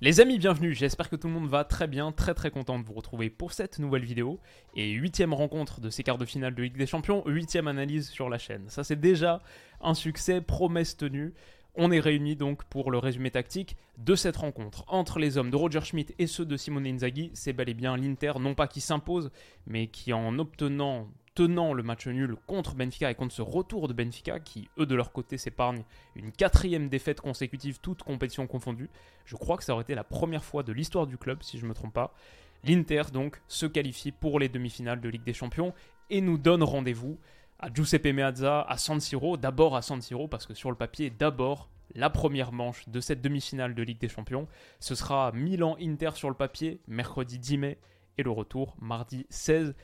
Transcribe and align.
Les 0.00 0.18
amis, 0.18 0.38
bienvenue, 0.38 0.74
j'espère 0.74 1.08
que 1.08 1.14
tout 1.14 1.28
le 1.28 1.34
monde 1.34 1.48
va 1.48 1.62
très 1.62 1.86
bien, 1.86 2.10
très 2.10 2.34
très 2.34 2.50
content 2.50 2.80
de 2.80 2.84
vous 2.84 2.94
retrouver 2.94 3.30
pour 3.30 3.52
cette 3.52 3.78
nouvelle 3.78 4.04
vidéo 4.04 4.40
et 4.74 4.90
huitième 4.90 5.32
rencontre 5.32 5.80
de 5.80 5.88
ces 5.88 6.02
quarts 6.02 6.18
de 6.18 6.24
finale 6.24 6.52
de 6.52 6.64
Ligue 6.64 6.76
des 6.76 6.88
Champions, 6.88 7.22
huitième 7.26 7.68
analyse 7.68 8.08
sur 8.08 8.28
la 8.28 8.36
chaîne. 8.36 8.64
Ça 8.68 8.82
c'est 8.82 8.98
déjà 8.98 9.40
un 9.80 9.94
succès, 9.94 10.40
promesse 10.40 10.96
tenue. 10.96 11.32
On 11.76 11.92
est 11.92 12.00
réunis 12.00 12.34
donc 12.34 12.64
pour 12.64 12.90
le 12.90 12.98
résumé 12.98 13.30
tactique 13.30 13.76
de 13.96 14.16
cette 14.16 14.36
rencontre 14.36 14.84
entre 14.88 15.20
les 15.20 15.38
hommes 15.38 15.52
de 15.52 15.56
Roger 15.56 15.80
Schmidt 15.82 16.12
et 16.18 16.26
ceux 16.26 16.44
de 16.44 16.56
Simone 16.56 16.86
Inzaghi. 16.86 17.30
C'est 17.32 17.52
bel 17.52 17.68
et 17.68 17.74
bien 17.74 17.96
l'Inter, 17.96 18.32
non 18.40 18.56
pas 18.56 18.66
qui 18.66 18.80
s'impose, 18.80 19.30
mais 19.68 19.86
qui 19.86 20.12
en 20.12 20.40
obtenant 20.40 21.08
tenant 21.34 21.72
le 21.72 21.82
match 21.82 22.06
nul 22.06 22.36
contre 22.46 22.74
Benfica 22.74 23.10
et 23.10 23.14
contre 23.14 23.34
ce 23.34 23.42
retour 23.42 23.88
de 23.88 23.92
Benfica, 23.92 24.40
qui 24.40 24.68
eux 24.78 24.86
de 24.86 24.94
leur 24.94 25.12
côté 25.12 25.36
s'épargnent 25.36 25.84
une 26.14 26.32
quatrième 26.32 26.88
défaite 26.88 27.20
consécutive, 27.20 27.78
toutes 27.80 28.02
compétitions 28.02 28.46
confondues. 28.46 28.90
Je 29.24 29.36
crois 29.36 29.56
que 29.56 29.64
ça 29.64 29.72
aurait 29.72 29.82
été 29.82 29.94
la 29.94 30.04
première 30.04 30.44
fois 30.44 30.62
de 30.62 30.72
l'histoire 30.72 31.06
du 31.06 31.18
club, 31.18 31.42
si 31.42 31.58
je 31.58 31.64
ne 31.64 31.70
me 31.70 31.74
trompe 31.74 31.92
pas. 31.92 32.14
L'Inter 32.62 33.02
donc 33.12 33.42
se 33.48 33.66
qualifie 33.66 34.12
pour 34.12 34.38
les 34.38 34.48
demi-finales 34.48 35.00
de 35.00 35.08
Ligue 35.08 35.24
des 35.24 35.34
Champions 35.34 35.74
et 36.08 36.20
nous 36.20 36.38
donne 36.38 36.62
rendez-vous 36.62 37.18
à 37.58 37.72
Giuseppe 37.72 38.06
Meazza, 38.06 38.62
à 38.62 38.76
San 38.78 39.00
Siro, 39.00 39.36
d'abord 39.36 39.76
à 39.76 39.82
San 39.82 40.00
Siro 40.00 40.28
parce 40.28 40.46
que 40.46 40.54
sur 40.54 40.70
le 40.70 40.76
papier, 40.76 41.10
d'abord 41.10 41.68
la 41.94 42.10
première 42.10 42.52
manche 42.52 42.88
de 42.88 43.00
cette 43.00 43.20
demi-finale 43.20 43.74
de 43.74 43.82
Ligue 43.82 44.00
des 44.00 44.08
Champions. 44.08 44.48
Ce 44.80 44.94
sera 44.94 45.32
Milan-Inter 45.32 46.10
sur 46.14 46.28
le 46.28 46.34
papier, 46.34 46.80
mercredi 46.88 47.38
10 47.38 47.58
mai, 47.58 47.78
et 48.16 48.22
le 48.22 48.30
retour 48.30 48.76
mardi 48.80 49.26
16 49.28 49.74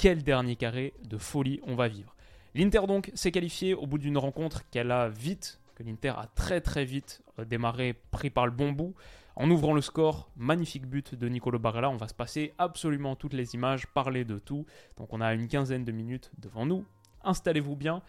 quel 0.00 0.22
dernier 0.22 0.56
carré 0.56 0.94
de 1.04 1.18
folie 1.18 1.60
on 1.62 1.74
va 1.74 1.86
vivre. 1.86 2.16
L'Inter 2.54 2.86
donc 2.88 3.10
s'est 3.12 3.30
qualifié 3.30 3.74
au 3.74 3.86
bout 3.86 3.98
d'une 3.98 4.16
rencontre 4.16 4.62
qu'elle 4.70 4.92
a 4.92 5.10
vite, 5.10 5.60
que 5.74 5.82
l'Inter 5.82 6.14
a 6.16 6.26
très 6.34 6.62
très 6.62 6.86
vite 6.86 7.20
démarré, 7.46 7.94
pris 8.10 8.30
par 8.30 8.46
le 8.46 8.50
bon 8.50 8.72
bout. 8.72 8.94
En 9.36 9.50
ouvrant 9.50 9.74
le 9.74 9.82
score, 9.82 10.30
magnifique 10.36 10.86
but 10.86 11.14
de 11.14 11.28
Nicolo 11.28 11.58
Barella, 11.58 11.90
on 11.90 11.98
va 11.98 12.08
se 12.08 12.14
passer 12.14 12.54
absolument 12.56 13.14
toutes 13.14 13.34
les 13.34 13.54
images, 13.54 13.86
parler 13.88 14.24
de 14.24 14.38
tout. 14.38 14.64
Donc 14.96 15.12
on 15.12 15.20
a 15.20 15.34
une 15.34 15.48
quinzaine 15.48 15.84
de 15.84 15.92
minutes 15.92 16.30
devant 16.38 16.64
nous. 16.64 16.86
Installez-vous 17.22 17.76
bien 17.76 18.00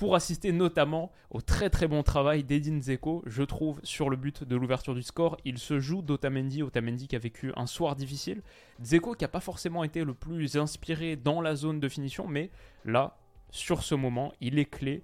pour 0.00 0.14
assister 0.14 0.50
notamment 0.50 1.12
au 1.28 1.42
très 1.42 1.68
très 1.68 1.86
bon 1.86 2.02
travail 2.02 2.42
d'Edin 2.42 2.80
Zeko, 2.80 3.22
je 3.26 3.42
trouve, 3.42 3.80
sur 3.82 4.08
le 4.08 4.16
but 4.16 4.44
de 4.44 4.56
l'ouverture 4.56 4.94
du 4.94 5.02
score. 5.02 5.36
Il 5.44 5.58
se 5.58 5.78
joue 5.78 6.00
d'Otamendi, 6.00 6.62
Otamendi 6.62 7.06
qui 7.06 7.16
a 7.16 7.18
vécu 7.18 7.52
un 7.54 7.66
soir 7.66 7.96
difficile. 7.96 8.40
Zeko 8.82 9.12
qui 9.12 9.24
n'a 9.24 9.28
pas 9.28 9.40
forcément 9.40 9.84
été 9.84 10.02
le 10.02 10.14
plus 10.14 10.56
inspiré 10.56 11.16
dans 11.16 11.42
la 11.42 11.54
zone 11.54 11.80
de 11.80 11.88
finition, 11.90 12.26
mais 12.26 12.50
là, 12.86 13.18
sur 13.50 13.82
ce 13.82 13.94
moment, 13.94 14.32
il 14.40 14.58
est 14.58 14.64
clé. 14.64 15.02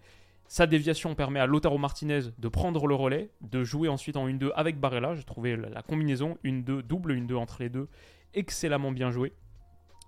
Sa 0.48 0.66
déviation 0.66 1.14
permet 1.14 1.40
à 1.40 1.46
Lotaro 1.46 1.76
Martinez 1.76 2.30
de 2.38 2.48
prendre 2.48 2.86
le 2.86 2.94
relais, 2.94 3.28
de 3.42 3.64
jouer 3.64 3.90
ensuite 3.90 4.16
en 4.16 4.26
1-2 4.26 4.50
avec 4.56 4.80
Barella. 4.80 5.14
J'ai 5.14 5.24
trouvé 5.24 5.56
la 5.56 5.82
combinaison 5.82 6.38
1-2, 6.42 6.80
double 6.80 7.12
1-2 7.12 7.34
entre 7.34 7.58
les 7.60 7.68
deux, 7.68 7.90
excellemment 8.32 8.92
bien 8.92 9.10
joué. 9.10 9.34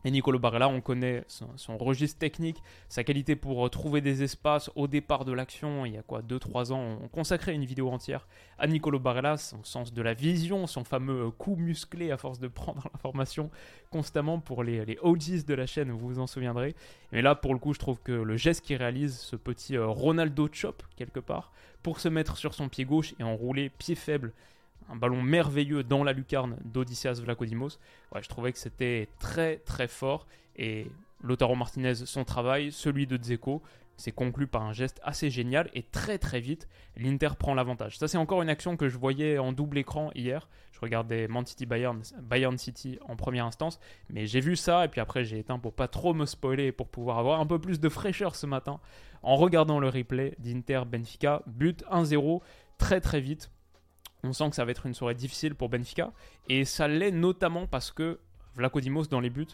Et 0.04 0.10
Nicolo 0.10 0.38
Barella, 0.38 0.68
on 0.68 0.80
connaît 0.80 1.24
son, 1.26 1.76
registre 1.76 2.18
technique, 2.18 2.62
sa 2.88 3.02
qualité 3.02 3.34
pour 3.34 3.66
euh, 3.66 3.68
trouver 3.68 4.00
des 4.00 4.22
espaces 4.22 4.70
au 4.76 4.86
départ 4.86 5.24
de 5.24 5.32
l'action. 5.32 5.84
Il 5.86 5.94
y 5.94 5.98
a 5.98 6.02
quoi, 6.02 6.22
2-3 6.22 6.72
ans, 6.72 6.98
on 7.02 7.08
consacrait 7.08 7.54
une 7.54 7.64
vidéo 7.64 7.90
entière 7.90 8.28
à 8.58 8.66
Nicolo 8.66 8.98
Barella, 9.00 9.36
son 9.36 9.64
sens 9.64 9.92
de 9.92 10.02
la 10.02 10.14
vision, 10.14 10.66
son 10.66 10.84
fameux 10.84 11.26
euh, 11.26 11.30
coup 11.30 11.56
musclé 11.56 12.10
à 12.12 12.16
force 12.16 12.38
de 12.38 12.48
prendre 12.48 12.88
l'information 12.92 13.50
constamment 13.90 14.38
pour 14.38 14.62
les, 14.62 14.84
les 14.84 14.98
OGs 15.02 15.44
de 15.46 15.54
la 15.54 15.66
chaîne, 15.66 15.90
vous 15.90 16.08
vous 16.08 16.18
en 16.20 16.26
souviendrez. 16.26 16.74
Mais 17.12 17.22
là, 17.22 17.34
pour 17.34 17.52
le 17.52 17.58
coup, 17.58 17.74
je 17.74 17.78
trouve 17.78 18.00
que 18.00 18.12
le 18.12 18.36
geste 18.36 18.64
qu'il 18.64 18.76
réalise, 18.76 19.18
ce 19.18 19.34
petit 19.34 19.76
euh, 19.76 19.86
Ronaldo 19.86 20.48
chop, 20.52 20.82
quelque 20.96 21.20
part, 21.20 21.52
pour 21.82 22.00
se 22.00 22.08
mettre 22.08 22.36
sur 22.36 22.54
son 22.54 22.68
pied 22.68 22.84
gauche 22.84 23.14
et 23.18 23.24
enrouler 23.24 23.70
pied 23.70 23.94
faible 23.94 24.32
un 24.88 24.96
ballon 24.96 25.22
merveilleux 25.22 25.82
dans 25.82 26.04
la 26.04 26.12
lucarne 26.12 26.56
d'Odysseas 26.64 27.20
Vlachodimos. 27.22 27.78
Ouais, 28.14 28.22
je 28.22 28.28
trouvais 28.28 28.52
que 28.52 28.58
c'était 28.58 29.08
très 29.18 29.58
très 29.58 29.88
fort 29.88 30.26
et 30.56 30.90
Lotaro 31.22 31.54
Martinez, 31.54 31.94
son 31.94 32.24
travail, 32.24 32.70
celui 32.70 33.06
de 33.06 33.16
Dzeko, 33.16 33.62
c'est 33.98 34.12
conclu 34.12 34.46
par 34.46 34.62
un 34.62 34.72
geste 34.72 35.00
assez 35.02 35.28
génial 35.28 35.68
et 35.74 35.82
très 35.82 36.18
très 36.18 36.40
vite, 36.40 36.68
l'Inter 36.96 37.30
prend 37.36 37.54
l'avantage. 37.54 37.98
Ça, 37.98 38.06
c'est 38.06 38.16
encore 38.16 38.42
une 38.42 38.48
action 38.48 38.76
que 38.76 38.88
je 38.88 38.96
voyais 38.96 39.38
en 39.38 39.52
double 39.52 39.78
écran 39.78 40.10
hier. 40.14 40.48
Je 40.70 40.78
regardais 40.80 41.26
Man 41.26 41.44
City 41.44 41.66
Bayern, 41.66 42.00
Bayern 42.22 42.56
City 42.56 43.00
en 43.08 43.16
première 43.16 43.44
instance, 43.44 43.80
mais 44.08 44.26
j'ai 44.26 44.38
vu 44.38 44.54
ça 44.54 44.84
et 44.84 44.88
puis 44.88 45.00
après 45.00 45.24
j'ai 45.24 45.40
éteint 45.40 45.58
pour 45.58 45.72
pas 45.72 45.88
trop 45.88 46.14
me 46.14 46.26
spoiler 46.26 46.66
et 46.66 46.72
pour 46.72 46.88
pouvoir 46.88 47.18
avoir 47.18 47.40
un 47.40 47.46
peu 47.46 47.58
plus 47.58 47.80
de 47.80 47.88
fraîcheur 47.88 48.36
ce 48.36 48.46
matin 48.46 48.78
en 49.24 49.34
regardant 49.34 49.80
le 49.80 49.88
replay 49.88 50.36
d'Inter 50.38 50.82
Benfica. 50.86 51.42
But 51.46 51.84
1-0 51.90 52.40
très 52.78 53.00
très 53.00 53.20
vite. 53.20 53.50
On 54.24 54.32
sent 54.32 54.50
que 54.50 54.56
ça 54.56 54.64
va 54.64 54.70
être 54.70 54.86
une 54.86 54.94
soirée 54.94 55.14
difficile 55.14 55.54
pour 55.54 55.68
Benfica. 55.68 56.12
Et 56.48 56.64
ça 56.64 56.88
l'est 56.88 57.10
notamment 57.10 57.66
parce 57.66 57.92
que 57.92 58.18
Vlacodimos 58.56 59.04
dans 59.04 59.20
les 59.20 59.30
buts, 59.30 59.46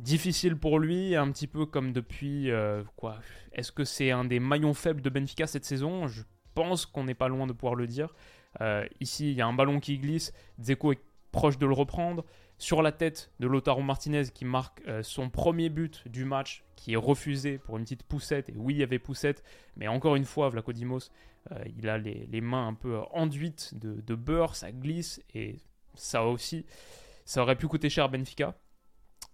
difficile 0.00 0.56
pour 0.56 0.78
lui, 0.78 1.16
un 1.16 1.30
petit 1.30 1.46
peu 1.46 1.66
comme 1.66 1.92
depuis 1.92 2.50
euh, 2.50 2.82
quoi. 2.96 3.18
Est-ce 3.52 3.72
que 3.72 3.84
c'est 3.84 4.10
un 4.10 4.24
des 4.24 4.40
maillons 4.40 4.74
faibles 4.74 5.02
de 5.02 5.10
Benfica 5.10 5.46
cette 5.46 5.64
saison? 5.64 6.06
Je 6.06 6.22
pense 6.54 6.86
qu'on 6.86 7.04
n'est 7.04 7.14
pas 7.14 7.28
loin 7.28 7.46
de 7.46 7.52
pouvoir 7.52 7.74
le 7.74 7.86
dire. 7.86 8.14
Euh, 8.60 8.86
ici, 9.00 9.32
il 9.32 9.36
y 9.36 9.40
a 9.40 9.46
un 9.46 9.52
ballon 9.52 9.80
qui 9.80 9.98
glisse, 9.98 10.32
Dzeko 10.60 10.92
est 10.92 11.00
proche 11.32 11.58
de 11.58 11.66
le 11.66 11.74
reprendre. 11.74 12.24
Sur 12.56 12.82
la 12.82 12.92
tête 12.92 13.32
de 13.40 13.48
Lotaro 13.48 13.82
Martinez 13.82 14.26
qui 14.32 14.44
marque 14.44 14.80
euh, 14.86 15.02
son 15.02 15.28
premier 15.28 15.68
but 15.68 16.06
du 16.06 16.24
match, 16.24 16.62
qui 16.76 16.92
est 16.92 16.96
refusé 16.96 17.58
pour 17.58 17.76
une 17.78 17.82
petite 17.82 18.04
poussette. 18.04 18.48
Et 18.48 18.54
oui, 18.56 18.74
il 18.74 18.78
y 18.78 18.82
avait 18.84 19.00
poussette, 19.00 19.42
mais 19.76 19.88
encore 19.88 20.14
une 20.14 20.24
fois, 20.24 20.48
Vlacodimos 20.50 21.10
il 21.76 21.88
a 21.88 21.98
les, 21.98 22.40
mains 22.40 22.68
un 22.68 22.74
peu 22.74 23.00
enduites 23.12 23.74
de, 23.74 24.14
beurre, 24.14 24.56
ça 24.56 24.72
glisse 24.72 25.22
et 25.34 25.58
ça 25.94 26.24
aussi, 26.24 26.64
ça 27.24 27.42
aurait 27.42 27.56
pu 27.56 27.68
coûter 27.68 27.88
cher 27.88 28.08
Benfica. 28.08 28.56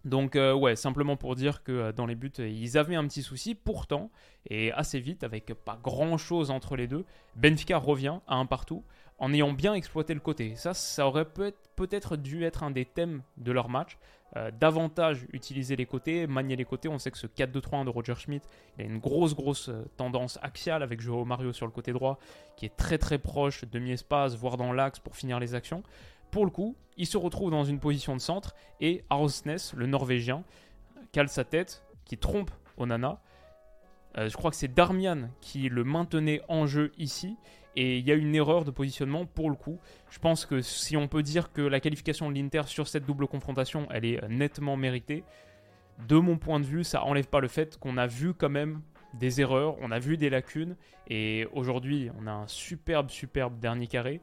Donc 0.05 0.35
euh, 0.35 0.55
ouais, 0.55 0.77
simplement 0.77 1.17
pour 1.17 1.35
dire 1.37 1.63
que 1.63 1.73
euh, 1.73 1.93
dans 1.93 2.07
les 2.07 2.15
buts, 2.15 2.33
ils 2.39 2.79
avaient 2.79 2.95
un 2.95 3.07
petit 3.07 3.23
souci. 3.23 3.55
Pourtant, 3.55 4.11
et 4.49 4.73
assez 4.73 4.99
vite, 4.99 5.25
avec 5.25 5.53
pas 5.65 5.79
grand-chose 5.83 6.51
entre 6.51 6.77
les 6.77 6.87
deux, 6.87 7.05
Benfica 7.37 7.77
revient 7.77 8.21
à 8.27 8.37
un 8.37 8.47
partout 8.47 8.85
en 9.21 9.33
ayant 9.33 9.53
bien 9.53 9.75
exploité 9.75 10.15
le 10.15 10.21
côté. 10.21 10.57
Ça, 10.57 10.75
ça 10.75 11.07
aurait 11.07 11.27
peut-être 11.27 12.17
dû 12.17 12.45
être 12.45 12.63
un 12.63 12.71
des 12.71 12.87
thèmes 12.87 13.23
de 13.37 13.53
leur 13.53 13.69
match. 13.69 13.99
Euh, 14.37 14.51
davantage 14.53 15.27
utiliser 15.33 15.75
les 15.75 15.87
côtés, 15.87 16.27
manier 16.27 16.57
les 16.57 16.65
côtés. 16.65 16.89
On 16.89 16.99
sait 16.99 17.11
que 17.11 17.19
ce 17.19 17.27
4-2-3-1 17.27 17.85
de 17.85 17.91
Roger 17.91 18.15
Schmidt, 18.15 18.47
il 18.79 18.83
a 18.83 18.85
une 18.85 18.99
grosse, 18.99 19.35
grosse 19.35 19.69
euh, 19.69 19.85
tendance 19.97 20.39
axiale 20.41 20.83
avec 20.83 21.01
Joao 21.01 21.25
Mario 21.25 21.53
sur 21.53 21.67
le 21.67 21.73
côté 21.73 21.93
droit, 21.93 22.19
qui 22.57 22.65
est 22.65 22.77
très 22.77 22.97
très 22.97 23.19
proche, 23.19 23.65
demi-espace, 23.65 24.37
voire 24.37 24.57
dans 24.57 24.73
l'axe 24.73 25.01
pour 25.01 25.17
finir 25.17 25.41
les 25.41 25.55
actions. 25.55 25.83
Pour 26.31 26.45
le 26.45 26.51
coup, 26.51 26.77
il 26.97 27.07
se 27.07 27.17
retrouve 27.19 27.51
dans 27.51 27.65
une 27.65 27.81
position 27.81 28.15
de 28.15 28.21
centre 28.21 28.55
et 28.81 29.05
Arosnes, 29.11 29.57
le 29.75 29.87
Norvégien, 29.87 30.45
cale 31.13 31.29
sa 31.29 31.45
tête, 31.45 31.85
qui 32.05 32.17
trompe 32.17 32.53
Onana. 32.77 33.21
Euh, 34.19 34.29
je 34.29 34.37
crois 34.37 34.51
que 34.51 34.57
c'est 34.57 34.73
Darmian 34.73 35.31
qui 35.41 35.69
le 35.69 35.85
maintenait 35.85 36.43
en 36.49 36.67
jeu 36.67 36.93
ici 36.99 37.37
et 37.77 37.99
il 37.99 38.07
y 38.07 38.11
a 38.11 38.15
une 38.15 38.35
erreur 38.35 38.65
de 38.65 38.71
positionnement 38.71 39.27
pour 39.27 39.51
le 39.51 39.57
coup. 39.57 39.79
Je 40.11 40.19
pense 40.19 40.47
que 40.47 40.61
si 40.61 40.97
on 40.97 41.09
peut 41.09 41.23
dire 41.23 41.53
que 41.53 41.63
la 41.63 41.81
qualification 41.81 42.31
de 42.31 42.37
l'Inter 42.37 42.63
sur 42.67 42.89
cette 42.89 43.07
double 43.07 43.27
confrontation, 43.27 43.87
elle 43.91 44.05
est 44.05 44.29
nettement 44.29 44.77
méritée, 44.77 45.23
de 46.09 46.17
mon 46.17 46.39
point 46.39 46.61
de 46.61 46.65
vue, 46.65 46.85
ça 46.85 47.05
enlève 47.05 47.29
pas 47.29 47.41
le 47.41 47.49
fait 47.49 47.77
qu'on 47.79 47.97
a 47.97 48.07
vu 48.07 48.35
quand 48.35 48.49
même 48.49 48.81
des 49.15 49.41
erreurs, 49.41 49.77
on 49.81 49.91
a 49.91 49.99
vu 49.99 50.17
des 50.17 50.31
lacunes, 50.31 50.77
et 51.09 51.47
aujourd'hui, 51.53 52.11
on 52.19 52.27
a 52.27 52.33
un 52.33 52.47
superbe, 52.47 53.11
superbe 53.11 53.59
dernier 53.59 53.87
carré. 53.87 54.21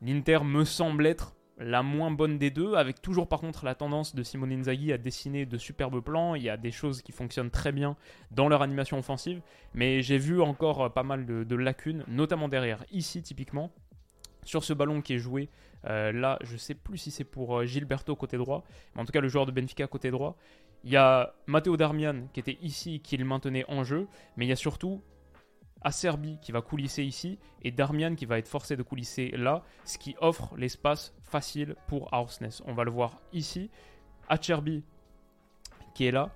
L'Inter 0.00 0.40
me 0.44 0.64
semble 0.64 1.06
être 1.06 1.34
la 1.58 1.82
moins 1.82 2.10
bonne 2.10 2.38
des 2.38 2.50
deux, 2.50 2.74
avec 2.74 3.02
toujours 3.02 3.28
par 3.28 3.40
contre 3.40 3.64
la 3.64 3.74
tendance 3.74 4.14
de 4.14 4.22
Simone 4.22 4.52
Inzaghi 4.52 4.92
à 4.92 4.98
dessiner 4.98 5.44
de 5.44 5.58
superbes 5.58 6.00
plans. 6.00 6.34
Il 6.34 6.42
y 6.42 6.48
a 6.48 6.56
des 6.56 6.70
choses 6.70 7.02
qui 7.02 7.12
fonctionnent 7.12 7.50
très 7.50 7.72
bien 7.72 7.96
dans 8.30 8.48
leur 8.48 8.62
animation 8.62 8.98
offensive, 8.98 9.42
mais 9.74 10.02
j'ai 10.02 10.18
vu 10.18 10.40
encore 10.40 10.92
pas 10.92 11.02
mal 11.02 11.26
de, 11.26 11.56
lacunes, 11.56 12.04
notamment 12.06 12.48
derrière. 12.48 12.84
Ici, 12.92 13.22
typiquement, 13.22 13.72
sur 14.44 14.62
ce 14.64 14.72
ballon 14.72 15.02
qui 15.02 15.14
est 15.14 15.18
joué, 15.18 15.48
euh, 15.86 16.12
là, 16.12 16.38
je 16.42 16.56
sais 16.56 16.74
plus 16.74 16.98
si 16.98 17.10
c'est 17.10 17.24
pour 17.24 17.58
euh, 17.58 17.64
Gilberto 17.64 18.14
côté 18.16 18.36
droit, 18.36 18.64
mais 18.94 19.02
en 19.02 19.04
tout 19.04 19.12
cas 19.12 19.20
le 19.20 19.28
joueur 19.28 19.46
de 19.46 19.52
Benfica 19.52 19.86
côté 19.86 20.10
droit. 20.10 20.36
Il 20.84 20.90
y 20.90 20.96
a 20.96 21.34
Matteo 21.46 21.76
Darmian 21.76 22.28
qui 22.32 22.40
était 22.40 22.58
ici, 22.62 23.00
qui 23.00 23.16
le 23.16 23.24
maintenait 23.24 23.64
en 23.68 23.84
jeu, 23.84 24.06
mais 24.36 24.46
il 24.46 24.48
y 24.48 24.52
a 24.52 24.56
surtout 24.56 25.02
Acerbi 25.82 26.38
qui 26.40 26.52
va 26.52 26.60
coulisser 26.60 27.04
ici 27.04 27.38
et 27.62 27.70
Darmian 27.70 28.14
qui 28.14 28.26
va 28.26 28.38
être 28.38 28.48
forcé 28.48 28.76
de 28.76 28.82
coulisser 28.82 29.30
là, 29.36 29.62
ce 29.84 29.98
qui 29.98 30.16
offre 30.20 30.54
l'espace 30.56 31.14
facile 31.22 31.76
pour 31.86 32.12
Housness. 32.12 32.62
On 32.66 32.74
va 32.74 32.84
le 32.84 32.90
voir 32.90 33.20
ici. 33.32 33.70
Acerbi 34.28 34.84
qui 35.94 36.06
est 36.06 36.10
là, 36.10 36.30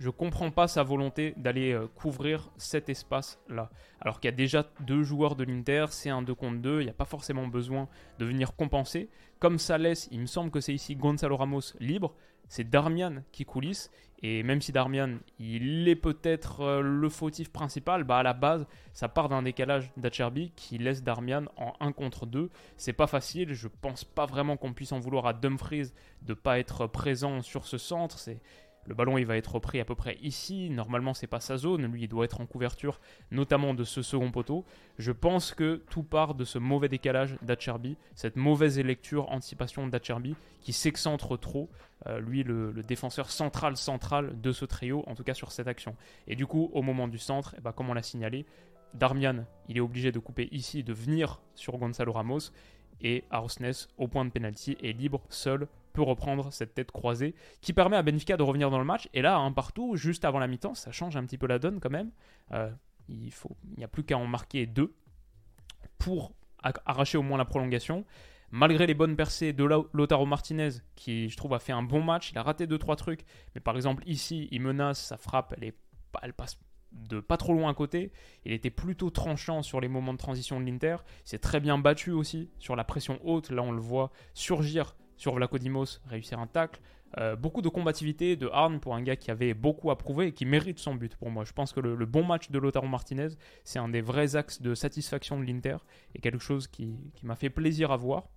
je 0.00 0.08
comprends 0.08 0.50
pas 0.50 0.66
sa 0.66 0.82
volonté 0.82 1.34
d'aller 1.36 1.72
euh, 1.72 1.86
couvrir 1.86 2.50
cet 2.56 2.88
espace-là. 2.88 3.70
Alors 4.00 4.18
qu'il 4.18 4.30
y 4.30 4.32
a 4.32 4.36
déjà 4.36 4.64
deux 4.80 5.02
joueurs 5.02 5.36
de 5.36 5.44
l'Inter, 5.44 5.86
c'est 5.90 6.08
un 6.08 6.22
2 6.22 6.34
contre 6.34 6.62
2, 6.62 6.80
il 6.80 6.84
n'y 6.84 6.90
a 6.90 6.94
pas 6.94 7.04
forcément 7.04 7.46
besoin 7.46 7.86
de 8.18 8.24
venir 8.24 8.56
compenser. 8.56 9.10
Comme 9.38 9.58
ça 9.58 9.76
laisse, 9.76 10.08
il 10.10 10.20
me 10.20 10.26
semble 10.26 10.50
que 10.50 10.60
c'est 10.60 10.74
ici 10.74 10.96
Gonzalo 10.96 11.36
Ramos 11.36 11.74
libre, 11.80 12.14
c'est 12.50 12.68
Darmian 12.68 13.22
qui 13.32 13.46
coulisse. 13.46 13.90
Et 14.22 14.42
même 14.42 14.60
si 14.60 14.70
Darmian, 14.70 15.16
il 15.38 15.88
est 15.88 15.96
peut-être 15.96 16.60
euh, 16.60 16.82
le 16.82 17.08
fautif 17.08 17.50
principal, 17.50 18.04
bah 18.04 18.18
à 18.18 18.22
la 18.22 18.34
base, 18.34 18.66
ça 18.92 19.08
part 19.08 19.30
d'un 19.30 19.40
décalage 19.40 19.90
d'Acherby 19.96 20.52
qui 20.56 20.76
laisse 20.76 21.02
Darmian 21.02 21.44
en 21.56 21.72
1 21.80 21.92
contre 21.92 22.26
2. 22.26 22.50
C'est 22.76 22.92
pas 22.92 23.06
facile, 23.06 23.54
je 23.54 23.68
pense 23.68 24.04
pas 24.04 24.26
vraiment 24.26 24.58
qu'on 24.58 24.74
puisse 24.74 24.92
en 24.92 25.00
vouloir 25.00 25.26
à 25.26 25.32
Dumfries 25.32 25.92
de 26.20 26.34
pas 26.34 26.58
être 26.58 26.86
présent 26.86 27.40
sur 27.40 27.64
ce 27.64 27.78
centre. 27.78 28.18
C'est 28.18 28.42
le 28.86 28.94
ballon 28.94 29.18
il 29.18 29.26
va 29.26 29.36
être 29.36 29.54
repris 29.54 29.80
à 29.80 29.84
peu 29.84 29.94
près 29.94 30.18
ici. 30.22 30.70
Normalement 30.70 31.14
c'est 31.14 31.26
pas 31.26 31.40
sa 31.40 31.56
zone. 31.56 31.86
Lui 31.86 32.02
il 32.02 32.08
doit 32.08 32.24
être 32.24 32.40
en 32.40 32.46
couverture, 32.46 33.00
notamment 33.30 33.74
de 33.74 33.84
ce 33.84 34.02
second 34.02 34.30
poteau. 34.30 34.64
Je 34.98 35.12
pense 35.12 35.54
que 35.54 35.82
tout 35.90 36.02
part 36.02 36.34
de 36.34 36.44
ce 36.44 36.58
mauvais 36.58 36.88
décalage 36.88 37.36
d'Acherby, 37.42 37.96
cette 38.14 38.36
mauvaise 38.36 38.78
lecture, 38.78 39.30
anticipation 39.30 39.86
d'Acherby 39.86 40.34
qui 40.60 40.72
s'excentre 40.72 41.36
trop. 41.36 41.70
Euh, 42.06 42.18
lui 42.18 42.42
le, 42.42 42.72
défenseur 42.82 43.30
central 43.30 43.76
central 43.76 44.40
de 44.40 44.52
ce 44.52 44.64
trio, 44.64 45.04
en 45.06 45.14
tout 45.14 45.24
cas 45.24 45.34
sur 45.34 45.52
cette 45.52 45.68
action. 45.68 45.96
Et 46.26 46.34
du 46.34 46.46
coup 46.46 46.70
au 46.72 46.82
moment 46.82 47.08
du 47.08 47.18
centre, 47.18 47.54
eh 47.58 47.60
ben, 47.60 47.72
comme 47.72 47.90
on 47.90 47.94
l'a 47.94 48.02
signalé, 48.02 48.46
Darmian 48.94 49.44
il 49.68 49.76
est 49.76 49.80
obligé 49.80 50.10
de 50.10 50.18
couper 50.18 50.48
ici, 50.50 50.82
de 50.82 50.92
venir 50.92 51.40
sur 51.54 51.76
Gonzalo 51.76 52.12
Ramos. 52.12 52.50
Et 53.02 53.24
Arsnes, 53.30 53.88
au 53.96 54.08
point 54.08 54.24
de 54.24 54.30
pénalty, 54.30 54.76
est 54.82 54.92
libre, 54.92 55.22
seul, 55.30 55.68
peut 55.92 56.02
reprendre 56.02 56.52
cette 56.52 56.74
tête 56.74 56.90
croisée 56.90 57.34
qui 57.60 57.72
permet 57.72 57.96
à 57.96 58.02
Benfica 58.02 58.36
de 58.36 58.42
revenir 58.42 58.70
dans 58.70 58.78
le 58.78 58.84
match. 58.84 59.08
Et 59.14 59.22
là, 59.22 59.36
un 59.38 59.52
partout, 59.52 59.96
juste 59.96 60.24
avant 60.24 60.38
la 60.38 60.46
mi-temps, 60.46 60.74
ça 60.74 60.92
change 60.92 61.16
un 61.16 61.24
petit 61.24 61.38
peu 61.38 61.46
la 61.46 61.58
donne 61.58 61.80
quand 61.80 61.90
même. 61.90 62.10
Euh, 62.52 62.70
il 63.08 63.32
n'y 63.76 63.84
a 63.84 63.88
plus 63.88 64.04
qu'à 64.04 64.16
en 64.16 64.26
marquer 64.26 64.66
deux 64.66 64.94
pour 65.98 66.32
arracher 66.62 67.18
au 67.18 67.22
moins 67.22 67.38
la 67.38 67.44
prolongation. 67.44 68.04
Malgré 68.52 68.86
les 68.86 68.94
bonnes 68.94 69.16
percées 69.16 69.52
de 69.52 69.64
Lautaro 69.64 70.26
Martinez, 70.26 70.70
qui 70.96 71.28
je 71.28 71.36
trouve 71.36 71.54
a 71.54 71.60
fait 71.60 71.72
un 71.72 71.82
bon 71.82 72.02
match, 72.02 72.32
il 72.32 72.38
a 72.38 72.42
raté 72.42 72.66
2-3 72.66 72.96
trucs, 72.96 73.24
mais 73.54 73.60
par 73.60 73.76
exemple 73.76 74.02
ici, 74.06 74.48
il 74.50 74.60
menace, 74.60 75.06
sa 75.06 75.16
frappe, 75.16 75.54
elle, 75.56 75.64
est, 75.64 75.76
elle 76.22 76.34
passe 76.34 76.58
de 76.92 77.20
pas 77.20 77.36
trop 77.36 77.52
loin 77.52 77.70
à 77.70 77.74
côté. 77.74 78.10
Il 78.44 78.52
était 78.52 78.70
plutôt 78.70 79.10
tranchant 79.10 79.62
sur 79.62 79.80
les 79.80 79.86
moments 79.86 80.12
de 80.12 80.18
transition 80.18 80.60
de 80.60 80.66
l'Inter. 80.66 80.96
Il 81.24 81.28
s'est 81.28 81.38
très 81.38 81.60
bien 81.60 81.78
battu 81.78 82.10
aussi 82.10 82.50
sur 82.58 82.74
la 82.74 82.82
pression 82.82 83.20
haute. 83.22 83.50
Là, 83.50 83.62
on 83.62 83.70
le 83.70 83.80
voit 83.80 84.10
surgir 84.34 84.96
sur 85.20 85.34
Vlacodimos, 85.34 86.00
réussir 86.06 86.38
un 86.38 86.46
tacle. 86.46 86.80
Euh, 87.18 87.36
beaucoup 87.36 87.60
de 87.60 87.68
combativité, 87.68 88.36
de 88.36 88.48
harne 88.52 88.80
pour 88.80 88.94
un 88.94 89.02
gars 89.02 89.16
qui 89.16 89.30
avait 89.30 89.52
beaucoup 89.52 89.90
à 89.90 89.98
prouver 89.98 90.28
et 90.28 90.32
qui 90.32 90.46
mérite 90.46 90.78
son 90.78 90.94
but 90.94 91.14
pour 91.16 91.30
moi. 91.30 91.44
Je 91.44 91.52
pense 91.52 91.74
que 91.74 91.80
le, 91.80 92.06
bon 92.06 92.24
match 92.24 92.50
de 92.50 92.58
Lautaro 92.58 92.86
Martinez, 92.86 93.28
c'est 93.62 93.78
un 93.78 93.90
des 93.90 94.00
vrais 94.00 94.34
axes 94.34 94.62
de 94.62 94.74
satisfaction 94.74 95.38
de 95.38 95.44
l'Inter 95.44 95.76
et 96.14 96.20
quelque 96.20 96.42
chose 96.42 96.68
qui, 96.68 96.96
m'a 97.22 97.34
fait 97.34 97.50
plaisir 97.50 97.90
à 97.90 97.98
voir. 97.98 98.28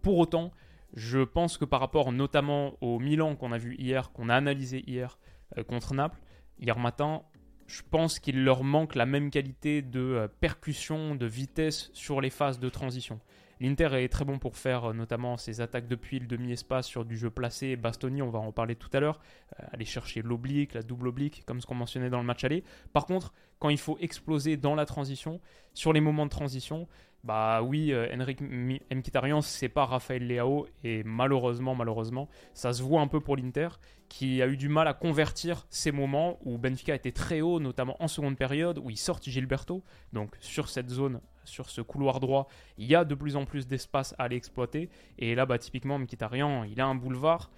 Pour 0.00 0.18
autant, 0.18 0.52
je 0.94 1.24
pense 1.24 1.58
que 1.58 1.64
par 1.64 1.80
rapport 1.80 2.12
notamment 2.12 2.74
au 2.80 3.00
Milan 3.00 3.34
qu'on 3.34 3.50
a 3.50 3.58
vu 3.58 3.74
hier, 3.78 4.12
qu'on 4.12 4.28
a 4.28 4.36
analysé 4.36 4.84
hier 4.86 5.18
euh, 5.56 5.64
contre 5.64 5.92
Naples, 5.92 6.20
hier 6.60 6.78
matin, 6.78 7.22
je 7.66 7.82
pense 7.90 8.20
qu'il 8.20 8.44
leur 8.44 8.62
manque 8.62 8.94
la 8.94 9.06
même 9.06 9.30
qualité 9.30 9.82
de 9.82 10.00
euh, 10.00 10.28
percussion, 10.28 11.16
de 11.16 11.26
vitesse 11.26 11.90
sur 11.94 12.20
les 12.20 12.30
phases 12.30 12.60
de 12.60 12.68
transition. 12.68 13.18
L'Inter 13.60 13.88
est 13.94 14.08
très 14.08 14.24
bon 14.24 14.38
pour 14.38 14.56
faire 14.56 14.90
euh, 14.90 14.92
notamment 14.92 15.36
ses 15.36 15.60
attaques 15.60 15.88
depuis 15.88 16.18
le 16.18 16.26
demi-espace 16.26 16.86
sur 16.86 17.04
du 17.04 17.16
jeu 17.16 17.30
placé. 17.30 17.76
Bastoni, 17.76 18.22
on 18.22 18.30
va 18.30 18.38
en 18.38 18.52
parler 18.52 18.76
tout 18.76 18.90
à 18.92 19.00
l'heure. 19.00 19.20
Euh, 19.60 19.64
aller 19.72 19.84
chercher 19.84 20.22
l'oblique, 20.22 20.74
la 20.74 20.82
double 20.82 21.08
oblique, 21.08 21.44
comme 21.46 21.60
ce 21.60 21.66
qu'on 21.66 21.74
mentionnait 21.74 22.10
dans 22.10 22.18
le 22.18 22.24
match 22.24 22.44
aller. 22.44 22.64
Par 22.92 23.06
contre, 23.06 23.32
quand 23.58 23.68
il 23.68 23.78
faut 23.78 23.98
exploser 24.00 24.56
dans 24.56 24.74
la 24.74 24.86
transition, 24.86 25.40
sur 25.74 25.92
les 25.92 26.00
moments 26.00 26.26
de 26.26 26.30
transition, 26.30 26.86
bah 27.24 27.62
oui, 27.62 27.92
euh, 27.92 28.06
Henrik 28.14 28.40
Mkhitaryan, 28.40 29.40
c'est 29.40 29.68
pas 29.68 29.84
Raphaël 29.84 30.26
Leao 30.26 30.66
et 30.84 31.02
malheureusement, 31.02 31.74
malheureusement, 31.74 32.28
ça 32.54 32.72
se 32.72 32.82
voit 32.82 33.00
un 33.00 33.08
peu 33.08 33.20
pour 33.20 33.36
l'Inter 33.36 33.68
qui 34.08 34.40
a 34.40 34.46
eu 34.46 34.56
du 34.56 34.68
mal 34.68 34.88
à 34.88 34.94
convertir 34.94 35.66
ces 35.68 35.92
moments 35.92 36.38
où 36.44 36.58
Benfica 36.58 36.94
était 36.94 37.12
très 37.12 37.40
haut, 37.40 37.60
notamment 37.60 37.96
en 38.02 38.08
seconde 38.08 38.36
période, 38.36 38.78
où 38.78 38.88
il 38.88 38.96
sort 38.96 39.20
Gilberto. 39.20 39.82
Donc 40.12 40.36
sur 40.40 40.68
cette 40.68 40.88
zone, 40.88 41.20
sur 41.48 41.70
ce 41.70 41.80
couloir 41.80 42.20
droit, 42.20 42.48
il 42.76 42.86
y 42.86 42.94
a 42.94 43.04
de 43.04 43.14
plus 43.14 43.36
en 43.36 43.44
plus 43.44 43.66
d'espace 43.66 44.14
à 44.18 44.24
aller 44.24 44.36
exploiter. 44.36 44.88
Et 45.18 45.34
là, 45.34 45.46
bah, 45.46 45.58
typiquement, 45.58 45.98
Mkhitaryan, 45.98 46.64
il 46.64 46.80
a 46.80 46.86
un 46.86 46.94
boulevard, 46.94 47.50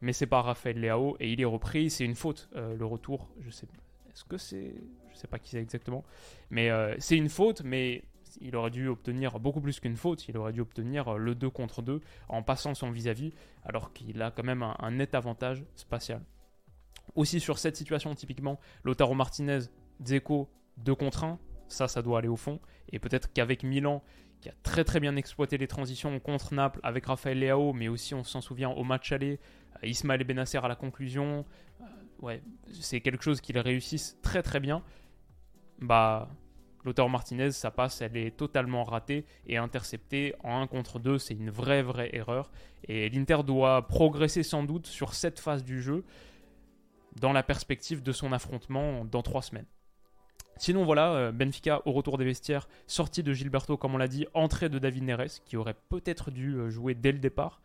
mais 0.00 0.12
c'est 0.12 0.26
pas 0.26 0.42
Raphaël 0.42 0.80
Leao 0.80 1.16
et 1.20 1.32
il 1.32 1.40
est 1.40 1.46
repris. 1.46 1.90
C'est 1.90 2.04
une 2.04 2.14
faute, 2.14 2.48
euh, 2.56 2.76
le 2.76 2.84
retour. 2.86 3.28
Je 3.40 3.50
sais, 3.50 3.66
est-ce 4.10 4.24
que 4.24 4.38
c'est, 4.38 4.74
je 5.12 5.16
sais 5.16 5.26
pas 5.26 5.38
qui 5.38 5.50
c'est 5.50 5.60
exactement, 5.60 6.04
mais 6.50 6.70
euh, 6.70 6.94
c'est 6.98 7.16
une 7.16 7.28
faute, 7.28 7.62
mais 7.64 8.04
il 8.40 8.54
aurait 8.56 8.70
dû 8.70 8.88
obtenir 8.88 9.38
beaucoup 9.40 9.60
plus 9.60 9.80
qu'une 9.80 9.96
faute, 9.96 10.28
il 10.28 10.36
aurait 10.36 10.52
dû 10.52 10.60
obtenir 10.60 11.08
euh, 11.08 11.18
le 11.18 11.34
2 11.34 11.50
contre 11.50 11.82
2 11.82 12.00
en 12.28 12.42
passant 12.42 12.74
son 12.74 12.90
vis-à-vis, 12.90 13.32
alors 13.64 13.92
qu'il 13.92 14.20
a 14.22 14.30
quand 14.30 14.44
même 14.44 14.62
un, 14.62 14.90
net 14.90 15.14
avantage 15.14 15.64
spatial. 15.74 16.22
Aussi 17.14 17.40
sur 17.40 17.58
cette 17.58 17.76
situation 17.76 18.14
typiquement, 18.14 18.60
Lotaro 18.84 19.14
Martinez, 19.14 19.60
Dzeko 20.02 20.48
2 20.78 20.94
contre 20.94 21.24
1, 21.24 21.38
ça 21.72 21.88
ça 21.88 22.02
doit 22.02 22.18
aller 22.18 22.28
au 22.28 22.36
fond, 22.36 22.60
et 22.92 22.98
peut-être 22.98 23.32
qu'avec 23.32 23.62
Milan, 23.62 24.02
qui 24.40 24.48
a 24.48 24.54
très 24.62 24.84
très 24.84 25.00
bien 25.00 25.16
exploité 25.16 25.58
les 25.58 25.66
transitions 25.66 26.18
contre 26.20 26.54
Naples 26.54 26.80
avec 26.82 27.06
Raphaël 27.06 27.38
Leao, 27.38 27.72
mais 27.72 27.88
aussi 27.88 28.14
on 28.14 28.24
s'en 28.24 28.40
souvient 28.40 28.70
au 28.70 28.84
match 28.84 29.12
aller, 29.12 29.38
euh, 29.82 29.86
Ismaël 29.86 30.24
Benasser 30.24 30.58
à 30.58 30.68
la 30.68 30.76
conclusion, 30.76 31.44
euh, 32.22 32.38
c'est 32.72 33.00
quelque 33.00 33.22
chose 33.22 33.40
qu'ils 33.40 33.58
réussissent 33.58 34.18
très 34.22 34.42
très 34.42 34.60
bien. 34.60 34.82
Bah, 35.80 36.28
L'auteur 36.84 37.10
Martinez, 37.10 37.50
sa 37.50 37.70
passe, 37.70 38.00
elle 38.00 38.16
est 38.16 38.36
totalement 38.36 38.84
ratée 38.84 39.26
et 39.46 39.58
interceptée 39.58 40.34
en 40.42 40.62
1 40.62 40.66
contre 40.66 40.98
2. 40.98 41.18
C'est 41.18 41.34
une 41.34 41.50
vraie, 41.50 41.82
vraie 41.82 42.08
erreur. 42.14 42.50
Et 42.88 43.10
l'Inter 43.10 43.40
doit 43.44 43.86
progresser 43.86 44.42
sans 44.42 44.62
doute 44.62 44.86
sur 44.86 45.12
cette 45.12 45.40
phase 45.40 45.62
du 45.62 45.82
jeu 45.82 46.04
dans 47.20 47.32
la 47.32 47.42
perspective 47.42 48.02
de 48.02 48.12
son 48.12 48.32
affrontement 48.32 49.04
dans 49.04 49.22
3 49.22 49.42
semaines. 49.42 49.66
Sinon, 50.60 50.84
voilà, 50.84 51.14
euh, 51.14 51.32
Benfica 51.32 51.80
au 51.86 51.92
retour 51.92 52.18
des 52.18 52.26
vestiaires, 52.26 52.68
sortie 52.86 53.22
de 53.22 53.32
Gilberto, 53.32 53.78
comme 53.78 53.94
on 53.94 53.96
l'a 53.96 54.08
dit, 54.08 54.26
entrée 54.34 54.68
de 54.68 54.78
David 54.78 55.04
Neres, 55.04 55.40
qui 55.46 55.56
aurait 55.56 55.74
peut-être 55.88 56.30
dû 56.30 56.52
euh, 56.56 56.68
jouer 56.68 56.94
dès 56.94 57.12
le 57.12 57.18
départ. 57.18 57.62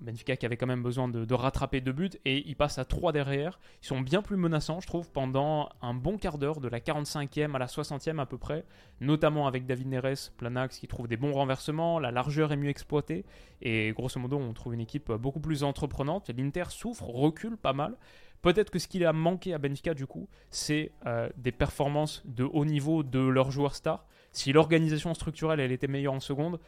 Benfica 0.00 0.36
qui 0.36 0.46
avait 0.46 0.56
quand 0.56 0.66
même 0.66 0.82
besoin 0.82 1.08
de, 1.08 1.34
rattraper 1.34 1.80
deux 1.80 1.92
buts 1.92 2.10
et 2.24 2.48
ils 2.48 2.56
passent 2.56 2.78
à 2.78 2.84
trois 2.84 3.12
derrière. 3.12 3.60
Ils 3.82 3.86
sont 3.86 4.00
bien 4.00 4.22
plus 4.22 4.36
menaçants, 4.36 4.80
je 4.80 4.86
trouve, 4.86 5.10
pendant 5.10 5.68
un 5.82 5.94
bon 5.94 6.18
quart 6.18 6.38
d'heure, 6.38 6.60
de 6.60 6.68
la 6.68 6.80
45e 6.80 7.54
à 7.54 7.58
la 7.58 7.66
60e 7.66 8.18
à 8.18 8.26
peu 8.26 8.38
près, 8.38 8.64
notamment 9.00 9.46
avec 9.46 9.66
David 9.66 9.88
Neres, 9.88 10.30
Planax 10.36 10.78
qui 10.78 10.88
trouve 10.88 11.08
des 11.08 11.16
bons 11.16 11.32
renversements, 11.32 11.98
la 11.98 12.10
largeur 12.10 12.52
est 12.52 12.56
mieux 12.56 12.70
exploitée 12.70 13.24
et 13.62 13.92
grosso 13.92 14.20
modo 14.20 14.36
on 14.36 14.52
trouve 14.52 14.74
une 14.74 14.80
équipe 14.80 15.12
beaucoup 15.12 15.40
plus 15.40 15.62
entreprenante. 15.64 16.30
L'Inter 16.36 16.64
souffre, 16.70 17.04
recule 17.04 17.56
pas 17.56 17.72
mal. 17.72 17.96
Peut-être 18.42 18.70
que 18.70 18.78
ce 18.78 18.86
qui 18.86 19.04
a 19.04 19.12
manqué 19.12 19.52
à 19.52 19.58
Benfica 19.58 19.94
du 19.94 20.06
coup, 20.06 20.28
c'est 20.50 20.92
euh, 21.06 21.28
des 21.36 21.52
performances 21.52 22.22
de 22.24 22.44
haut 22.44 22.64
niveau 22.64 23.02
de 23.02 23.18
leurs 23.18 23.50
joueurs 23.50 23.74
stars. 23.74 24.06
Si 24.30 24.52
l'organisation 24.52 25.12
structurelle 25.14 25.58
elle 25.58 25.72
était 25.72 25.88
meilleure 25.88 26.12
en 26.12 26.20
seconde, 26.20 26.60